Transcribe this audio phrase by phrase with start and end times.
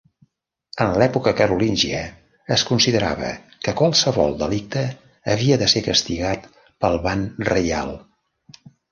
[0.83, 1.97] En l'època carolíngia,
[2.55, 3.27] es considerava
[3.67, 4.83] que qualsevol delicte
[5.33, 6.47] havia d'ésser castigat
[6.85, 7.93] pel ban reial.